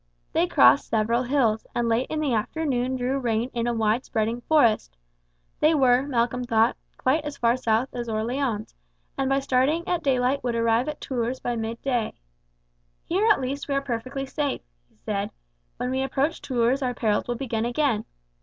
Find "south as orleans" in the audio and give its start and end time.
7.55-8.73